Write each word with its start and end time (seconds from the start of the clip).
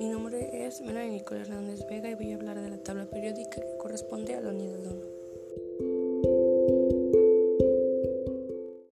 Mi 0.00 0.08
nombre 0.08 0.66
es 0.66 0.80
Melanie 0.80 1.10
Nicole 1.10 1.42
Hernández 1.42 1.86
Vega 1.86 2.08
y 2.08 2.14
voy 2.14 2.32
a 2.32 2.36
hablar 2.36 2.58
de 2.58 2.70
la 2.70 2.78
tabla 2.78 3.04
periódica 3.04 3.60
que 3.60 3.76
corresponde 3.76 4.34
a 4.34 4.39